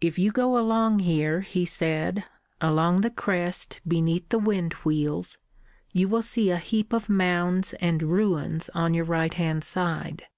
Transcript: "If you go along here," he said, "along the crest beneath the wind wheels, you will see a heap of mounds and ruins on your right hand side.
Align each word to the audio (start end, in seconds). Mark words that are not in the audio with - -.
"If 0.00 0.18
you 0.18 0.30
go 0.32 0.56
along 0.58 1.00
here," 1.00 1.42
he 1.42 1.66
said, 1.66 2.24
"along 2.62 3.02
the 3.02 3.10
crest 3.10 3.78
beneath 3.86 4.30
the 4.30 4.38
wind 4.38 4.72
wheels, 4.86 5.36
you 5.92 6.08
will 6.08 6.22
see 6.22 6.50
a 6.50 6.56
heap 6.56 6.94
of 6.94 7.10
mounds 7.10 7.74
and 7.74 8.02
ruins 8.04 8.70
on 8.70 8.94
your 8.94 9.04
right 9.04 9.34
hand 9.34 9.64
side. 9.64 10.28